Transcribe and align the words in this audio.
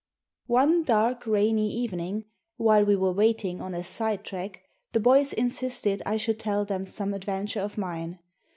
One 0.47 0.81
dark, 0.83 1.27
rainy 1.27 1.71
evening 1.71 2.25
while 2.57 2.83
we 2.83 2.95
were 2.95 3.11
waiting 3.13 3.61
on 3.61 3.75
a 3.75 3.83
sidetrack 3.83 4.63
the 4.93 4.99
boys 4.99 5.31
insisted 5.31 6.01
I 6.07 6.17
should 6.17 6.39
tell 6.39 6.65
them 6.65 6.87
some 6.87 7.13
adventure 7.13 7.59
of 7.61 7.77
mine. 7.77 8.17